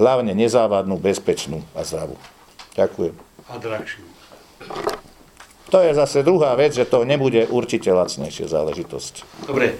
[0.00, 2.18] hlavne nezávadnú, bezpečnú a zdravú.
[2.74, 3.14] Ďakujem.
[3.46, 4.02] A drahšiu.
[5.70, 9.46] To je zase druhá vec, že to nebude určite lacnejšia záležitosť.
[9.50, 9.74] Dobre,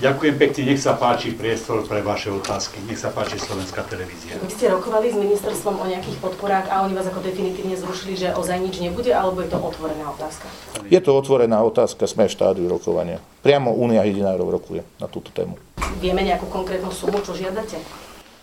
[0.00, 2.80] ďakujem pekne, nech sa páči priestor pre vaše otázky.
[2.88, 4.40] Nech sa páči Slovenská televízia.
[4.40, 8.28] Vy ste rokovali s ministerstvom o nejakých podporách a oni vás ako definitívne zrušili, že
[8.32, 10.46] ozaj nič nebude, alebo je to otvorená otázka?
[10.88, 13.20] Je to otvorená otázka, sme v štádiu rokovania.
[13.44, 15.60] Priamo Únia jedinárov rokuje na túto tému.
[16.00, 17.76] Vieme nejakú konkrétnu sumu, čo žiadate?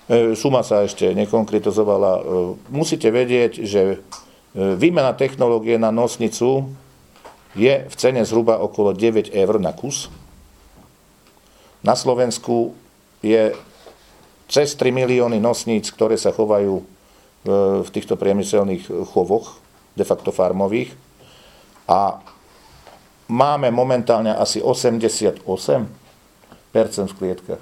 [0.09, 2.11] E, Suma sa ešte nekonkretizovala.
[2.17, 2.21] E,
[2.73, 3.97] Musíte vedieť, že e,
[4.77, 6.69] výmena technológie na nosnicu
[7.53, 10.09] je v cene zhruba okolo 9 eur na kus.
[11.83, 12.75] Na Slovensku
[13.23, 13.55] je
[14.49, 16.83] cez 3 milióny nosníc, ktoré sa chovajú e,
[17.85, 19.61] v týchto priemyselných chovoch,
[19.93, 20.91] de facto farmových.
[21.87, 22.19] A
[23.29, 25.37] máme momentálne asi 88%
[26.73, 27.61] v klietkach.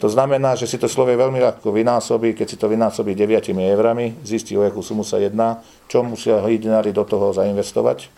[0.00, 4.16] To znamená, že si to Slovie veľmi ľahko vynásobí, keď si to vynásobí 9 eurami,
[4.24, 5.60] zistí, o akú sumu sa jedná,
[5.92, 8.08] čo musia hydinári do toho zainvestovať.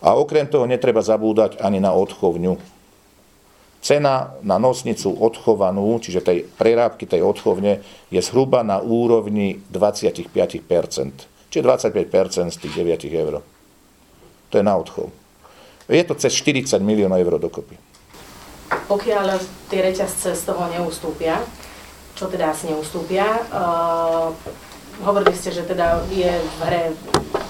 [0.00, 2.56] A okrem toho netreba zabúdať ani na odchovňu.
[3.82, 7.82] Cena na nosnicu odchovanú, čiže tej prerábky tej odchovne,
[8.14, 10.30] je zhruba na úrovni 25%.
[11.50, 13.42] Čiže 25% z tých 9 eur.
[14.48, 15.10] To je na odchov.
[15.90, 17.74] Je to cez 40 miliónov eur dokopy.
[18.86, 19.26] Pokiaľ
[19.66, 21.42] tie reťazce z toho neustúpia,
[22.14, 24.30] čo teda asi neustúpia, uh,
[25.02, 26.82] hovorili ste, že teda je v hre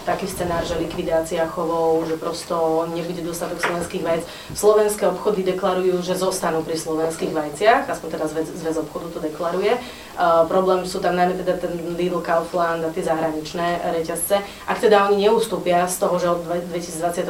[0.03, 4.23] taký scenár, že likvidácia chovov, že prosto nebude dostatok slovenských vajec.
[4.53, 9.79] Slovenské obchody deklarujú, že zostanú pri slovenských vajciach, aspoň teda zväz, obchodu to deklaruje.
[10.13, 14.45] Uh, problém sú tam najmä teda ten Lidl, Kaufland a tie zahraničné reťazce.
[14.69, 17.25] Ak teda oni neustúpia z toho, že od 2025.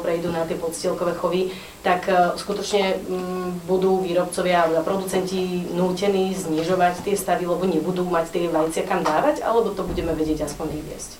[0.00, 1.52] prejdú na tie podstielkové chovy,
[1.84, 8.26] tak uh, skutočne um, budú výrobcovia alebo producenti nútení znižovať tie stavy, lebo nebudú mať
[8.32, 11.10] tie vajcia kam dávať, alebo to budeme vedieť aspoň vyviesť.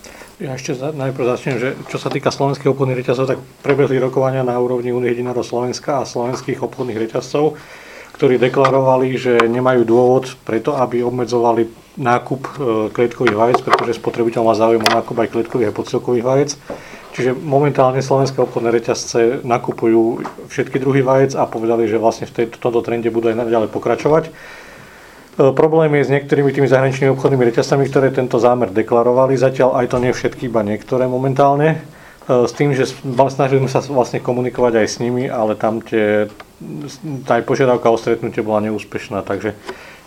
[0.43, 4.43] Ja ešte za, najprv začnem, že čo sa týka slovenských obchodných reťazcov, tak prebehli rokovania
[4.43, 7.55] na úrovni Unie jedinárov Slovenska a slovenských obchodných reťazcov,
[8.19, 12.53] ktorí deklarovali, že nemajú dôvod preto, aby obmedzovali nákup e,
[12.91, 16.51] klietkových vajec, pretože spotrebiteľ má záujem o nákup aj klietkových a podcelkových vajec.
[17.15, 22.83] Čiže momentálne slovenské obchodné reťazce nakupujú všetky druhy vajec a povedali, že vlastne v tomto
[22.83, 24.35] trende budú aj naďalej pokračovať.
[25.39, 29.41] E, Problém je s niektorými tými zahraničnými obchodnými reťazcami, ktoré tento zámer deklarovali.
[29.41, 31.81] Zatiaľ aj to nie všetky, iba niektoré momentálne.
[32.29, 32.93] E, S tým, že
[33.33, 36.29] snažili sme sa vlastne komunikovať aj s nimi, ale tam tie,
[37.25, 39.25] tá aj požiadavka o stretnutie bola neúspešná.
[39.25, 39.57] Takže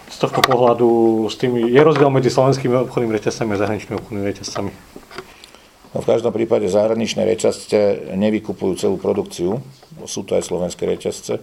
[0.05, 4.71] z tohto pohľadu s tými, je rozdiel medzi slovenskými obchodnými reťazcami a zahraničnými obchodnými reťazcami.
[5.95, 9.63] No v každom prípade zahraničné reťazce nevykupujú celú produkciu,
[10.05, 11.39] sú to aj slovenské reťazce.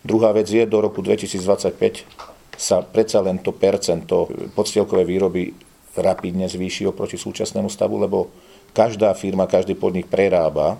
[0.00, 2.29] Druhá vec je, do roku 2025
[2.60, 5.48] sa predsa len to percento podstielkovej výroby
[5.96, 8.28] rapidne zvýši oproti súčasnému stavu, lebo
[8.76, 10.76] každá firma, každý podnik prerába,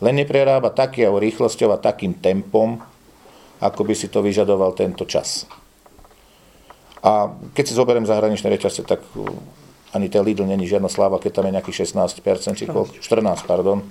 [0.00, 2.80] len neprerába takého rýchlosťou a takým tempom,
[3.60, 5.44] ako by si to vyžadoval tento čas.
[7.04, 9.28] A keď si zoberiem zahraničné reťazce, tak uh,
[9.92, 13.02] ani ten Lidl není žiadna sláva, keď tam je nejakých 16%, či koľko?
[13.02, 13.82] 14, pardon,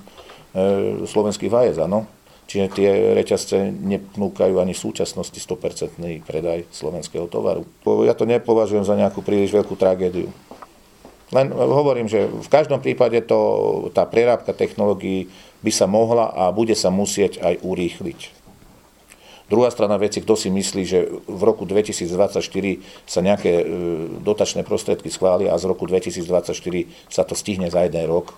[0.56, 2.08] e, slovenských vajec, áno.
[2.50, 7.70] Čiže tie reťazce nepnúkajú ani v súčasnosti 100% predaj slovenského tovaru.
[8.10, 10.34] Ja to nepovažujem za nejakú príliš veľkú tragédiu.
[11.30, 13.38] Len hovorím, že v každom prípade to,
[13.94, 15.30] tá prerábka technológií
[15.62, 18.42] by sa mohla a bude sa musieť aj urýchliť.
[19.50, 22.42] Druhá strana veci, kto si myslí, že v roku 2024
[23.06, 23.66] sa nejaké e,
[24.22, 26.54] dotačné prostriedky schvália a z roku 2024
[27.10, 28.38] sa to stihne za jeden rok,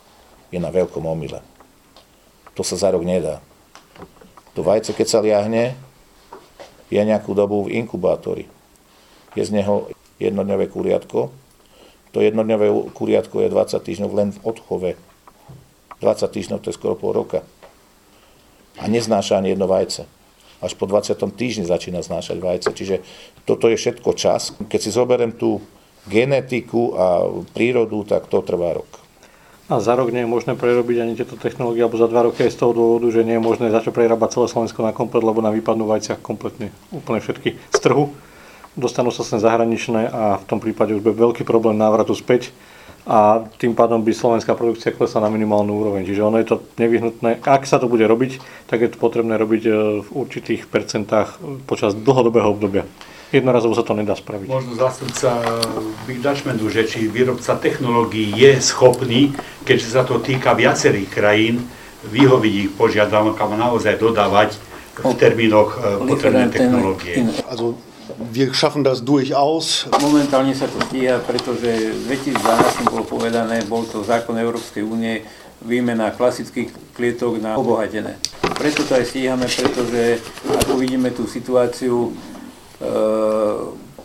[0.51, 1.43] je na veľkom omyle.
[2.55, 3.43] To sa za rok nedá.
[4.55, 5.73] To vajce, keď sa liahne,
[6.91, 8.45] je nejakú dobu v inkubátori.
[9.31, 9.87] Je z neho
[10.19, 11.31] jednodňové kuriatko.
[12.11, 14.91] To jednodňové kuriatko je 20 týždňov len v odchove.
[16.03, 17.47] 20 týždňov to je skoro pol roka.
[18.75, 20.03] A neznáša ani jedno vajce.
[20.61, 21.15] Až po 20.
[21.33, 22.69] týždni začína znášať vajce.
[22.75, 22.95] Čiže
[23.49, 24.53] toto je všetko čas.
[24.69, 25.63] Keď si zoberiem tú
[26.05, 27.05] genetiku a
[27.55, 29.00] prírodu, tak to trvá rok.
[29.71, 32.51] A za rok nie je možné prerobiť ani tieto technológie, alebo za dva roky aj
[32.51, 35.55] z toho dôvodu, že nie je možné začať prerábať celé Slovensko na komplet, lebo nám
[35.55, 38.11] vypadnú vajcia kompletne, úplne všetky z trhu.
[38.75, 42.51] Dostanú sa sem zahraničné a v tom prípade už bude veľký problém návratu späť
[43.07, 46.03] a tým pádom by slovenská produkcia klesla na minimálnu úroveň.
[46.03, 47.41] Čiže ono je to nevyhnutné.
[47.47, 49.71] Ak sa to bude robiť, tak je to potrebné robiť e,
[50.05, 52.85] v určitých percentách počas dlhodobého obdobia.
[53.31, 54.51] Jednorazovo sa to nedá spraviť.
[54.51, 55.39] Možno zástupca
[56.03, 59.31] Big Dutchmanu, že či výrobca technológií je schopný,
[59.71, 61.63] keďže sa to týka viacerých krajín,
[62.11, 64.59] vyhoviť ich požiadavkám a naozaj dodávať
[64.99, 67.23] v termínoch e, potrebné technológie.
[67.47, 67.79] Also
[68.11, 69.87] Wir schaffen das durchaus.
[70.03, 75.23] Momentálne sa to stíha, pretože v 2012 bolo povedané, bol to zákon Európskej únie,
[75.63, 78.19] výmena klasických klietok na obohatené.
[78.59, 82.91] Preto to aj stíhame, pretože ako vidíme tú situáciu e,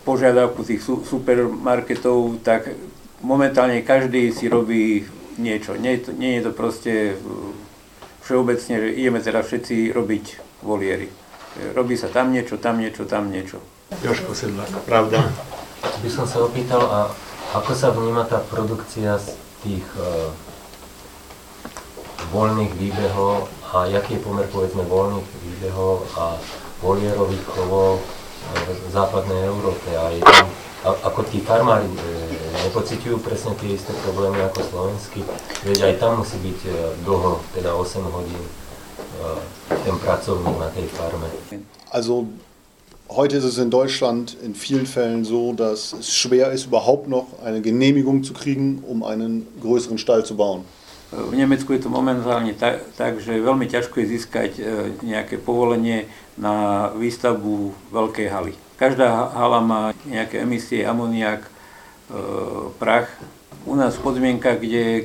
[0.07, 2.79] požiadavku tých su, supermarketov, tak
[3.27, 5.03] momentálne každý si robí
[5.39, 5.77] niečo.
[5.77, 6.93] Nie, nie je to proste
[8.27, 10.25] všeobecne, že ideme teraz všetci robiť
[10.67, 11.09] voliery.
[11.73, 13.63] Robí sa tam niečo, tam niečo, tam niečo.
[14.03, 15.25] Jožko Sedlák, pravda.
[16.03, 17.09] By som sa opýtal, a
[17.55, 20.35] ako sa vníma tá produkcia z tých uh,
[22.35, 26.37] voľných výbehov a jaký je pomer povedzme voľných výbehov a
[26.83, 28.03] volierových chovov
[28.67, 30.47] v západnej Európe a je tam,
[30.87, 32.01] ako tí farmári e,
[32.71, 35.21] nepociťujú presne tie isté problémy ako slovenskí,
[35.67, 36.71] veď aj tam musí byť e,
[37.03, 38.51] dlho, teda 8 hodín e,
[39.83, 41.27] ten pracovník na tej farme.
[41.91, 42.31] Also
[43.09, 47.39] Heute ist es in Deutschland in vielen Fällen so, dass es schwer ist, überhaupt noch
[47.45, 50.65] eine Genehmigung zu kriegen, um einen größeren Stall zu bauen.
[51.13, 54.63] V Nemecku je to momentálne tak, tak, že veľmi ťažko je získať e,
[55.07, 58.66] nejaké povolenie na výstavbu veľkej haly.
[58.77, 61.51] Každá hala má nejaké emisie, amoniak, e,
[62.77, 63.09] prach.
[63.65, 64.97] U nás v podmienkach, kde je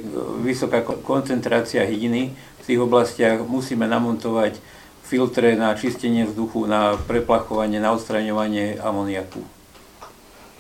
[0.44, 4.60] vysoká koncentrácia hydiny, v tých oblastiach musíme namontovať
[5.02, 9.44] filtre na čistenie vzduchu, na preplachovanie, na odstraňovanie amoniaku.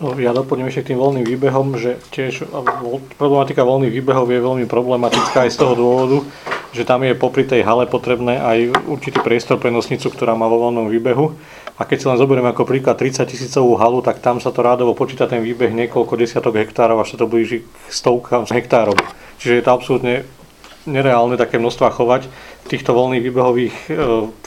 [0.02, 2.50] No, ja doplním ešte k tým voľným výbehom, že tiež
[3.22, 6.18] problematika voľných výbehov je veľmi problematická aj z toho dôvodu,
[6.74, 8.58] že tam je popri tej hale potrebné aj
[8.90, 11.38] určitý priestor pre nosnicu, ktorá má vo voľnom výbehu.
[11.82, 14.94] A keď si len zoberieme ako príklad 30 tisícovú halu, tak tam sa to rádovo
[14.94, 18.94] počíta ten výbeh niekoľko desiatok hektárov, až sa to blíži k stovkám hektárov.
[19.42, 20.22] Čiže je to absolútne
[20.86, 22.30] nereálne také množstva chovať.
[22.30, 23.94] V týchto voľných výbehových e,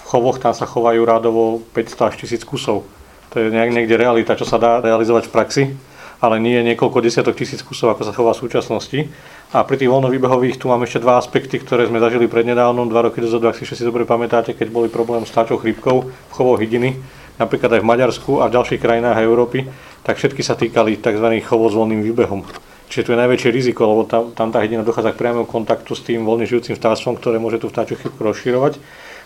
[0.07, 2.87] chovoch tam sa chovajú rádovo 500 až 1000 kusov.
[3.35, 5.65] To je nejak niekde realita, čo sa dá realizovať v praxi,
[6.23, 9.11] ale nie niekoľko desiatok tisíc kusov, ako sa chová v súčasnosti.
[9.51, 13.19] A pri tých voľnovýbehových tu mám ešte dva aspekty, ktoré sme zažili prednedávnom, dva roky
[13.19, 16.95] dozadu, ak si všetci dobre pamätáte, keď boli problém s táčou chrípkou v chovoch hydiny,
[17.41, 19.67] napríklad aj v Maďarsku a v ďalších krajinách Európy,
[20.05, 21.27] tak všetky sa týkali tzv.
[21.43, 22.47] chovov s voľným výbehom.
[22.93, 26.05] Čiže tu je najväčšie riziko, lebo tam, tam tá hydina dochádza k priamému kontaktu s
[26.05, 28.79] tým voľne žijúcim vtáctvom, ktoré môže tú vtáčiu chybku rozširovať.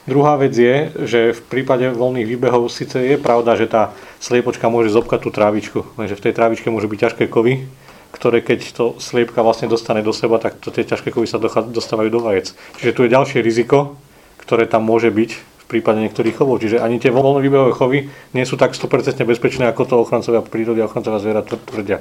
[0.08, 3.92] Druhá vec je, že v prípade voľných výbehov síce je pravda, že tá
[4.24, 7.68] sliepočka môže zobkať tú trávičku, lenže v tej trávičke môžu byť ťažké kovy,
[8.08, 12.08] ktoré keď to sliepka vlastne dostane do seba, tak to tie ťažké kovy sa dostávajú
[12.08, 12.56] do vajec.
[12.80, 14.00] Čiže tu je ďalšie riziko,
[14.40, 16.64] ktoré tam môže byť prípade niektorých chovov.
[16.64, 17.98] Čiže ani tie voľné výbehové chovy
[18.32, 22.00] nie sú tak 100% bezpečné, ako to ochrancovia prírody a ochrancovia zvierat tvrdia.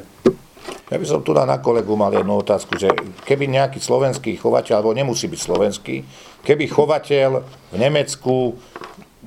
[0.88, 2.88] Ja by som tu na kolegu mal jednu otázku, že
[3.28, 5.96] keby nejaký slovenský chovateľ, alebo nemusí byť slovenský,
[6.48, 8.56] keby chovateľ v Nemecku,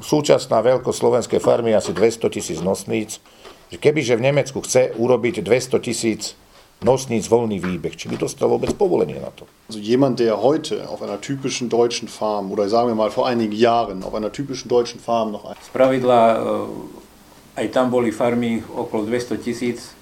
[0.00, 3.20] súčasná veľkosť slovenskej farmy asi 200 tisíc nosníc,
[3.68, 6.33] že kebyže v Nemecku chce urobiť 200 tisíc
[6.80, 9.44] nosníc voľný výbeh, či by dostal vôbec povolenie na to?
[9.68, 13.52] Also jemand, der heute auf einer typischen deutschen Farm oder sagen wir mal vor einigen
[13.52, 15.56] Jahren auf einer typischen deutschen Farm noch ein...
[15.60, 19.92] Spravidla eh, aj tam boli farmy okolo 200 tisíc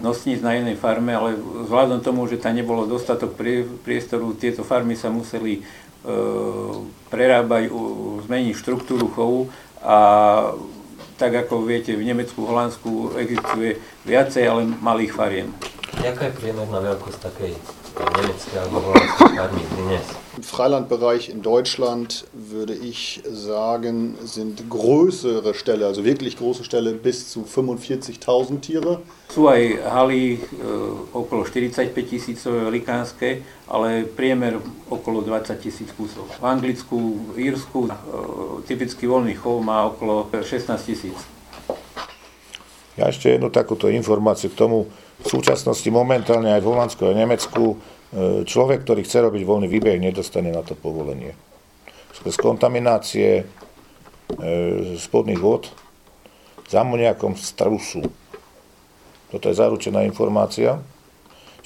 [0.00, 3.32] nosníc na jednej farme, ale vzhľadom tomu, že tam nebolo dostatok
[3.84, 6.12] priestoru, tieto farmy sa museli e,
[7.08, 7.72] prerábať,
[8.28, 9.48] zmeniť štruktúru chovu
[9.80, 9.96] a
[11.16, 15.48] tak ako viete, v Nemecku, Holandsku existuje viacej, ale malých fariem.
[16.06, 17.52] Jaká je priemerná veľkosť takej
[17.98, 20.06] nemeckej alebo holandskej farmy dnes?
[20.38, 27.26] Im Freilandbereich in Deutschland würde ich sagen, sind größere Ställe, also wirklich große Ställe, bis
[27.26, 28.22] zu 45.000
[28.62, 29.02] Tiere.
[29.34, 30.70] Sú aj haly e,
[31.10, 36.30] okolo 45 tisícové velikánske, ale priemer okolo 20 tisíc kusov.
[36.38, 37.92] V Anglicku, v Írsku e,
[38.62, 41.18] typický voľný chov má okolo 16 tisíc.
[42.94, 44.86] Ja ešte jednu takúto informáciu k tomu.
[45.16, 47.80] V súčasnosti momentálne aj v Holandsku a Nemecku
[48.16, 51.34] E, človek, ktorý chce robiť voľný výbeh, nedostane na to povolenie.
[52.14, 53.44] Z kontaminácie e,
[54.94, 55.68] spodných vod
[56.64, 58.02] s amoniakom z trusu.
[59.28, 60.78] Toto je zaručená informácia.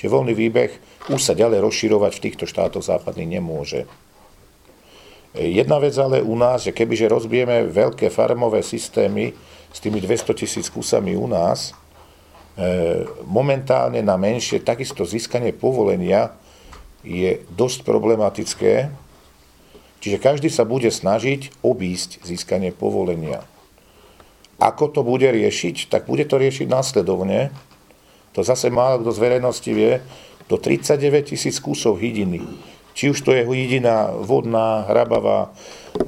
[0.01, 0.71] Čiže voľný výbeh
[1.13, 3.85] už sa ďalej rozširovať v týchto štátoch západných nemôže.
[5.37, 9.37] E, jedna vec ale u nás, že kebyže rozbijeme veľké farmové systémy
[9.71, 11.77] s tými 200 tisíc kusami u nás,
[13.25, 16.37] momentálne na menšie takisto získanie povolenia
[17.00, 18.92] je dosť problematické,
[20.04, 23.40] čiže každý sa bude snažiť obísť získanie povolenia.
[24.61, 25.88] Ako to bude riešiť?
[25.88, 27.48] Tak bude to riešiť následovne.
[28.37, 30.04] To zase málo kto z verejnosti vie,
[30.50, 32.44] do 39 tisíc kusov hydiny.
[32.92, 35.54] Či už to je hydina vodná, hrabavá,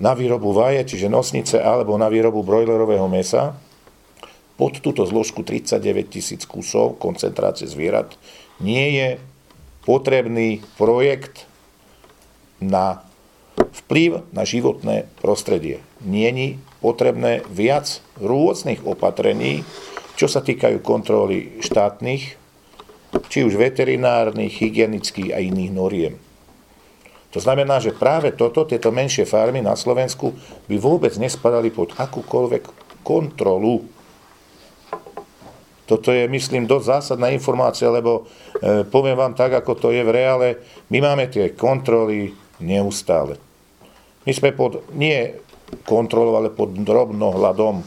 [0.02, 3.56] na výrobu vaje, čiže nosnice, alebo na výrobu brojlerového mesa,
[4.62, 8.14] pod túto zložku 39 tisíc kusov koncentrácie zvierat
[8.62, 9.08] nie je
[9.82, 11.50] potrebný projekt
[12.62, 13.02] na
[13.58, 15.82] vplyv na životné prostredie.
[16.06, 19.66] Není potrebné viac rôznych opatrení,
[20.14, 22.38] čo sa týkajú kontroly štátnych,
[23.34, 26.14] či už veterinárnych, hygienických a iných noriem.
[27.34, 30.38] To znamená, že práve toto, tieto menšie farmy na Slovensku
[30.70, 32.62] by vôbec nespadali pod akúkoľvek
[33.02, 34.01] kontrolu.
[35.92, 40.14] Toto je, myslím, dosť zásadná informácia, lebo e, poviem vám tak, ako to je v
[40.16, 40.48] reále,
[40.88, 42.32] my máme tie kontroly
[42.64, 43.36] neustále.
[44.24, 45.36] My sme pod, nie
[45.84, 47.84] kontrolou, ale pod drobnohľadom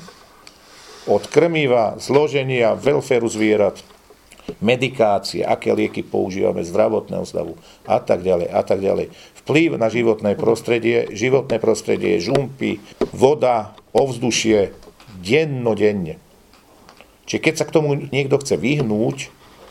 [1.09, 3.81] od krmiva, zloženia, welfareu zvierat,
[4.61, 7.57] medikácie, aké lieky používame, zdravotného stavu
[7.89, 9.09] a tak ďalej a tak ďalej
[9.45, 12.81] vplyv na životné prostredie, životné prostredie, žumpy,
[13.13, 14.73] voda, ovzdušie,
[15.21, 16.21] dennodenne.
[17.25, 19.17] Čiže keď sa k tomu niekto chce vyhnúť,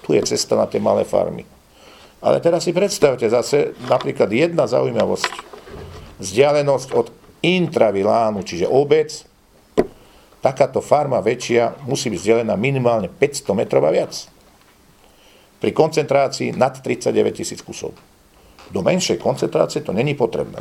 [0.02, 1.46] tu je cesta na tie malé farmy.
[2.24, 5.32] Ale teraz si predstavte zase napríklad jedna zaujímavosť.
[6.18, 7.12] Vzdialenosť od
[7.44, 9.12] intravilánu, čiže obec,
[10.40, 14.12] takáto farma väčšia musí byť vzdialená minimálne 500 metrov a viac.
[15.60, 17.96] Pri koncentrácii nad 39 tisíc kusov
[18.72, 20.60] do menšej koncentrácie to není potrebné.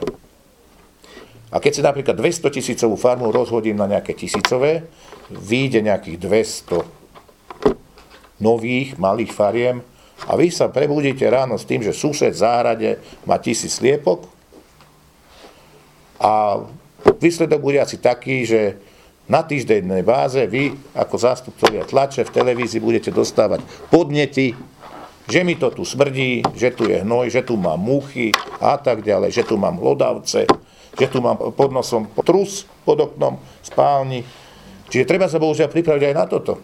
[1.54, 4.90] A keď si napríklad 200 tisícovú farmu rozhodím na nejaké tisícové,
[5.32, 6.84] vyjde nejakých 200
[8.44, 9.80] nových malých fariem
[10.28, 12.90] a vy sa prebudíte ráno s tým, že sused v záhrade
[13.28, 14.28] má tisíc sliepok
[16.20, 16.64] a
[17.20, 18.80] výsledok bude asi taký, že
[19.28, 24.52] na týždennej báze vy ako zástupcovia tlače v televízii budete dostávať podnety
[25.24, 29.04] že mi to tu smrdí, že tu je hnoj, že tu mám muchy a tak
[29.08, 30.44] ďalej, že tu mám hlodavce,
[31.00, 34.28] že tu mám pod nosom trus pod oknom spálni.
[34.94, 36.62] Čiže treba sa bohužiaľ pripraviť aj na toto.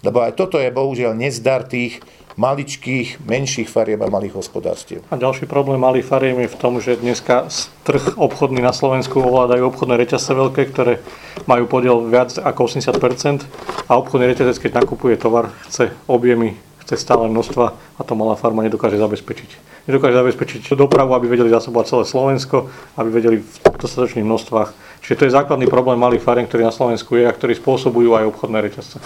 [0.00, 2.00] Lebo aj toto je bohužiaľ nezdar tých
[2.40, 5.04] maličkých, menších fariem a malých hospodárstiev.
[5.12, 7.52] A ďalší problém malých fariem je v tom, že dneska
[7.84, 11.04] trh obchodný na Slovensku ovládajú obchodné reťazce veľké, ktoré
[11.44, 13.44] majú podiel viac ako 80%
[13.84, 16.56] a obchodný reťazec, keď nakupuje tovar, chce objemy
[16.90, 19.69] chce stále množstva a to malá farma nedokáže zabezpečiť.
[19.88, 22.68] Nedokáže zabezpečiť dopravu, aby vedeli zasobovať celé Slovensko,
[23.00, 25.00] aby vedeli v dostatočných množstvách.
[25.00, 28.28] Čiže to je základný problém malých fariem, ktorý na Slovensku je a ktorý spôsobujú aj
[28.28, 29.00] obchodné reťazce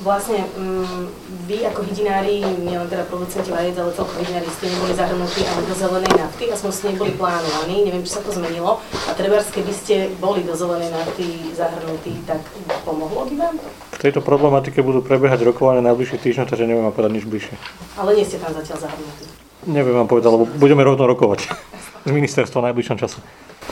[0.00, 1.08] vlastne um,
[1.44, 5.76] vy ako hydinári, nielen teda producenti vajec, ale celkovo hydinári ste neboli zahrnutí ani do
[5.76, 8.80] zelenej nafty, aspoň ste neboli plánovaní, neviem, či sa to zmenilo.
[9.08, 12.40] A trebárs, keby ste boli do zelenej nafty zahrnutí, tak
[12.84, 13.54] pomohlo by vám?
[13.96, 17.54] V tejto problematike budú prebiehať rokovania najbližší týždeň, takže neviem povedať nič bližšie.
[18.00, 19.39] Ale nie ste tam zatiaľ zahrnutí?
[19.68, 21.44] Neviem vám povedať, lebo budeme rovno rokovať
[22.08, 23.20] z ministerstva v najbližšom čase.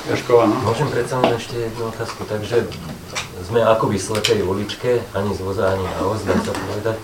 [0.09, 0.57] Jaškova, no?
[0.69, 2.29] Môžem predsa len ešte jednu otázku.
[2.29, 2.69] Takže
[3.49, 6.97] sme akoby slepej uličke, ani z voza, ani na voz, dá sa povedať.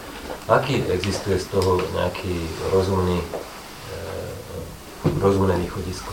[0.44, 2.36] Aký existuje z toho nejaký
[2.68, 3.26] rozumný, e,
[5.16, 6.12] rozumné východisko?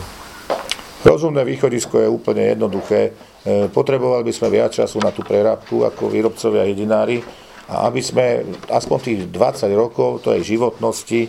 [1.03, 3.11] Rozumné východisko je úplne jednoduché.
[3.43, 7.19] E, potrebovali by sme viac času na tú prerábku ako výrobcovia jedinári
[7.67, 11.27] a aby sme aspoň tých 20 rokov, to je životnosti,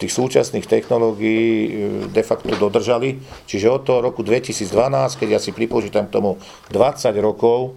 [0.00, 1.70] tých súčasných technológií e,
[2.08, 3.20] de facto dodržali.
[3.44, 4.72] Čiže od toho roku 2012,
[5.20, 6.40] keď ja si pripočítam k tomu
[6.72, 7.76] 20 rokov,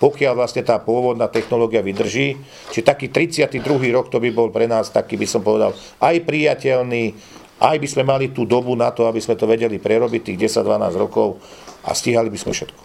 [0.00, 2.40] pokiaľ vlastne tá pôvodná technológia vydrží,
[2.72, 3.60] či taký 32.
[3.92, 7.12] rok to by bol pre nás taký, by som povedal, aj priateľný,
[7.60, 10.96] aj by sme mali tú dobu na to, aby sme to vedeli prerobiť tých 10-12
[10.96, 11.36] rokov
[11.84, 12.80] a stíhali by sme všetko.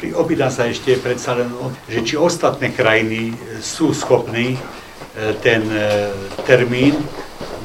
[0.00, 1.52] E, opýtam sa ešte predsa len,
[1.92, 4.56] že či ostatné krajiny sú schopní
[5.42, 6.10] ten e,
[6.46, 6.96] termín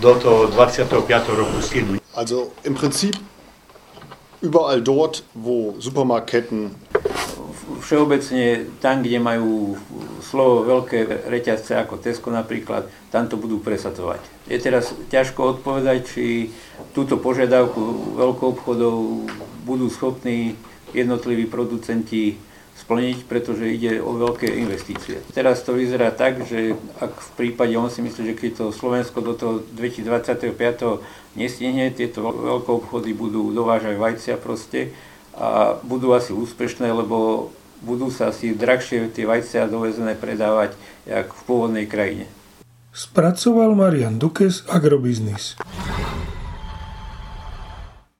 [0.01, 0.89] do toho 25.
[1.33, 1.99] roku stihnúť.
[2.13, 3.17] Also im Prinzip
[4.41, 6.69] überall dort, wo Supermarktketten
[7.81, 9.77] všeobecne tam, kde majú
[10.21, 14.21] slovo veľké reťazce ako Tesco napríklad, tam to budú presadzovať.
[14.49, 16.51] Je teraz ťažko odpovedať, či
[16.91, 19.27] túto požiadavku veľkou obchodov
[19.67, 20.55] budú schopní
[20.95, 22.39] jednotliví producenti
[22.77, 25.19] splniť, pretože ide o veľké investície.
[25.33, 29.19] Teraz to vyzerá tak, že ak v prípade, on si myslí, že keď to Slovensko
[29.25, 30.53] do toho 2025.
[31.33, 34.93] nestihne, tieto veľké obchody budú dovážať vajcia proste
[35.37, 37.49] a budú asi úspešné, lebo
[37.81, 40.73] budú sa asi drahšie tie vajcia dovezené predávať,
[41.05, 42.25] jak v pôvodnej krajine.
[42.93, 45.53] Spracoval Marian Dukes Agrobiznis.